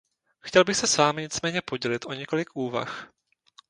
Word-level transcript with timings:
Chtěl 0.39 0.63
bych 0.63 0.77
se 0.77 0.87
s 0.87 0.97
vámi 0.97 1.21
nicméně 1.21 1.61
podělit 1.61 2.05
o 2.05 2.13
několik 2.13 2.49
úvah. 2.55 3.11